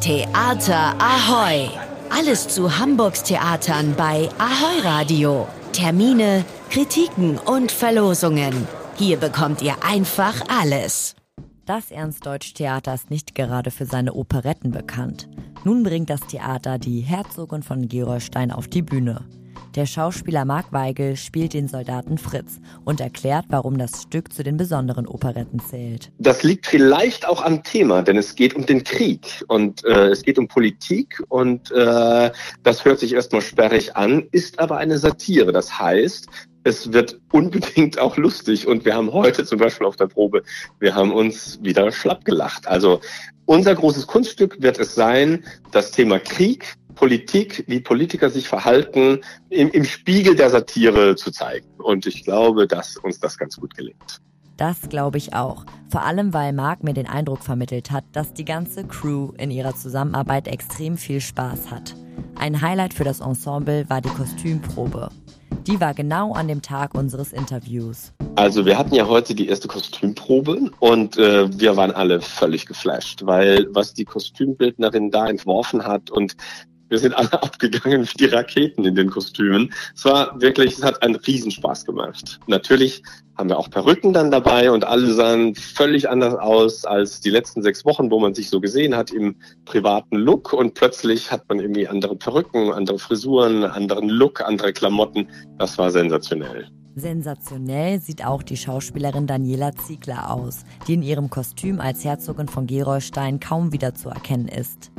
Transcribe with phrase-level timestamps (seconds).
[0.00, 1.68] Theater Ahoy!
[2.08, 5.48] Alles zu Hamburgs Theatern bei Ahoy Radio.
[5.72, 8.68] Termine, Kritiken und Verlosungen.
[8.94, 11.16] Hier bekommt ihr einfach alles.
[11.66, 15.28] Das Ernstdeutsch-Theater ist nicht gerade für seine Operetten bekannt.
[15.64, 19.24] Nun bringt das Theater die Herzogin von Gerolstein auf die Bühne.
[19.74, 24.56] Der Schauspieler Marc Weigel spielt den Soldaten Fritz und erklärt, warum das Stück zu den
[24.56, 26.10] besonderen Operetten zählt.
[26.18, 30.22] Das liegt vielleicht auch am Thema, denn es geht um den Krieg und äh, es
[30.22, 32.30] geht um Politik und äh,
[32.62, 35.52] das hört sich erstmal sperrig an, ist aber eine Satire.
[35.52, 36.28] Das heißt,
[36.64, 38.66] es wird unbedingt auch lustig.
[38.66, 40.42] Und wir haben heute zum Beispiel auf der Probe,
[40.80, 42.66] wir haben uns wieder schlapp gelacht.
[42.66, 43.00] Also
[43.46, 49.20] unser großes Kunststück wird es sein, das Thema Krieg, Politik, wie Politiker sich verhalten,
[49.50, 51.68] im, im Spiegel der Satire zu zeigen.
[51.78, 54.20] Und ich glaube, dass uns das ganz gut gelingt.
[54.56, 55.64] Das glaube ich auch.
[55.88, 59.76] Vor allem, weil Marc mir den Eindruck vermittelt hat, dass die ganze Crew in ihrer
[59.76, 61.94] Zusammenarbeit extrem viel Spaß hat.
[62.34, 65.10] Ein Highlight für das Ensemble war die Kostümprobe.
[65.68, 68.12] Die war genau an dem Tag unseres Interviews.
[68.34, 73.24] Also wir hatten ja heute die erste Kostümprobe und äh, wir waren alle völlig geflasht,
[73.24, 76.34] weil was die Kostümbildnerin da entworfen hat und
[76.88, 79.72] wir sind alle abgegangen wie die Raketen in den Kostümen.
[79.94, 82.40] Es war wirklich, es hat einen Riesenspaß gemacht.
[82.46, 83.02] Natürlich
[83.36, 87.62] haben wir auch Perücken dann dabei und alle sahen völlig anders aus als die letzten
[87.62, 91.60] sechs Wochen, wo man sich so gesehen hat im privaten Look und plötzlich hat man
[91.60, 95.28] irgendwie andere Perücken, andere Frisuren, anderen Look, andere Klamotten.
[95.58, 96.68] Das war sensationell.
[96.96, 102.66] Sensationell sieht auch die Schauspielerin Daniela Ziegler aus, die in ihrem Kostüm als Herzogin von
[102.66, 104.90] Gerolstein kaum wiederzuerkennen ist.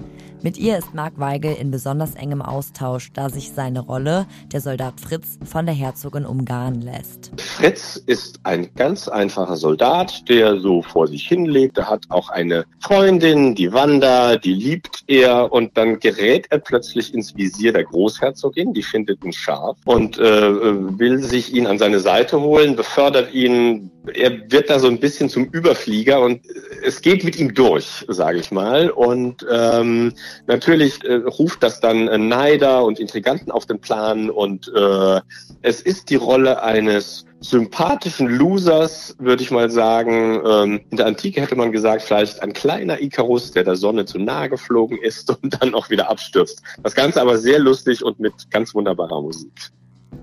[0.42, 5.02] Mit ihr ist Mark Weigel in besonders engem Austausch, da sich seine Rolle, der Soldat
[5.02, 7.34] Fritz, von der Herzogin umgarnen lässt.
[7.36, 11.78] Fritz ist ein ganz einfacher Soldat, der so vor sich hinlebt.
[11.78, 17.14] Er hat auch eine Freundin, die Wanda, die liebt er und dann gerät er plötzlich
[17.14, 22.00] ins Visier der Großherzogin, die findet ihn scharf und äh, will sich ihn an seine
[22.00, 23.92] Seite holen, befördert ihn.
[24.14, 26.42] Er wird da so ein bisschen zum Überflieger und
[26.84, 28.90] es geht mit ihm durch, sage ich mal.
[28.90, 30.14] Und ähm,
[30.48, 35.22] Natürlich äh, ruft das dann äh, Neider und Intriganten auf den Plan und äh,
[35.62, 40.42] es ist die Rolle eines sympathischen Losers, würde ich mal sagen.
[40.46, 44.20] Ähm, in der Antike hätte man gesagt, vielleicht ein kleiner Icarus, der der Sonne zu
[44.20, 46.62] nahe geflogen ist und dann auch wieder abstürzt.
[46.84, 49.52] Das Ganze aber sehr lustig und mit ganz wunderbarer Musik.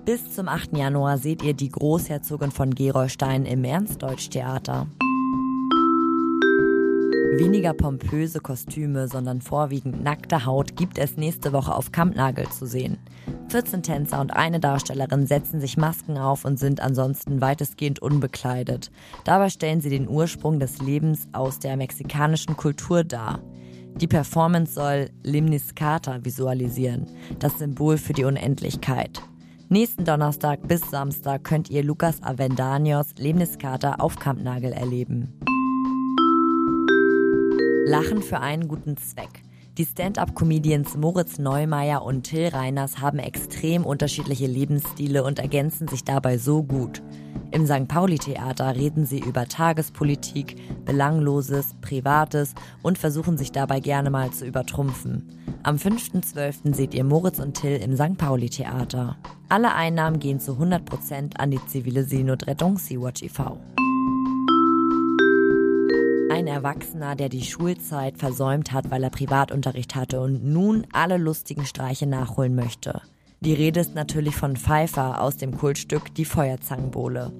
[0.05, 0.77] Bis zum 8.
[0.77, 4.87] Januar seht ihr die Großherzogin von Gerolstein im Ernstdeutsch-Theater.
[7.37, 12.97] Weniger pompöse Kostüme, sondern vorwiegend nackte Haut gibt es nächste Woche auf Kampnagel zu sehen.
[13.49, 18.91] 14 Tänzer und eine Darstellerin setzen sich Masken auf und sind ansonsten weitestgehend unbekleidet.
[19.23, 23.39] Dabei stellen sie den Ursprung des Lebens aus der mexikanischen Kultur dar.
[23.95, 27.07] Die Performance soll Limniscata visualisieren,
[27.39, 29.21] das Symbol für die Unendlichkeit.
[29.69, 35.33] Nächsten Donnerstag bis Samstag könnt ihr Lukas Avendanios Lemniskata auf Kampnagel erleben.
[37.87, 39.46] Lachen für einen guten Zweck.
[39.77, 46.39] Die Stand-up-Comedians Moritz Neumeier und Till Reiners haben extrem unterschiedliche Lebensstile und ergänzen sich dabei
[46.39, 47.03] so gut.
[47.51, 47.87] Im St.
[47.87, 55.29] Pauli-Theater reden sie über Tagespolitik, Belangloses, Privates und versuchen sich dabei gerne mal zu übertrumpfen.
[55.61, 56.73] Am 5.12.
[56.73, 58.17] seht ihr Moritz und Till im St.
[58.17, 59.15] Pauli-Theater.
[59.47, 63.59] Alle Einnahmen gehen zu 100% an die zivile Seenotrettung Sea-Watch e.V.
[66.47, 71.65] Ein Erwachsener, der die Schulzeit versäumt hat, weil er Privatunterricht hatte und nun alle lustigen
[71.65, 73.01] Streiche nachholen möchte.
[73.41, 77.33] Die Rede ist natürlich von Pfeiffer aus dem Kultstück Die Feuerzangenbowle.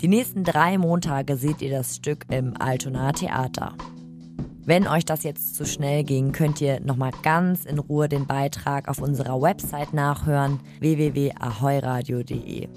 [0.00, 3.74] Die nächsten drei Montage seht ihr das Stück im Altonaer Theater.
[4.64, 8.88] Wenn euch das jetzt zu schnell ging, könnt ihr nochmal ganz in Ruhe den Beitrag
[8.88, 12.68] auf unserer Website nachhören www.ahoyradio.de.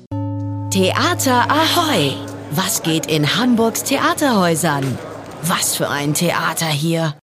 [0.70, 2.12] Theater Ahoy!
[2.52, 4.98] Was geht in Hamburgs Theaterhäusern?
[5.44, 7.18] Was für ein Theater hier!